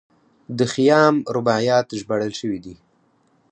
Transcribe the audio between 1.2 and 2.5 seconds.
رباعیات ژباړل